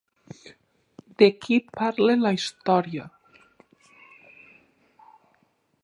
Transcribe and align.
De 1.21 1.27
qui 1.43 1.59
parla 1.79 2.15
la 2.23 2.31
història? 2.39 3.05